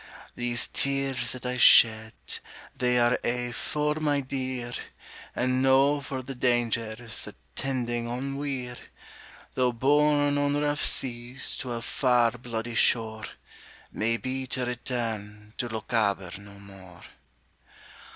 [0.35, 2.13] These tears that I shed
[2.75, 4.73] they are a' for my dear,
[5.35, 8.77] And no for the dangers attending on wear,
[9.53, 13.25] Though borne on rough seas to a far bloody shore,
[13.91, 17.01] Maybe to return to Lochaber no more.